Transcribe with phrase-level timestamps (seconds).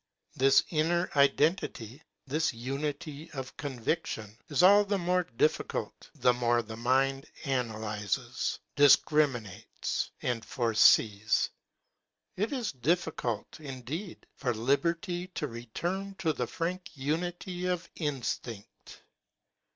[0.35, 6.63] This inner identity, this unity of convic tion, is all the more difficult the more
[6.63, 11.51] the mind analyses, discriminates, and foresees.
[12.35, 19.03] It is difficult, indeed, for liberty to retvrn to the frank unity of instinct.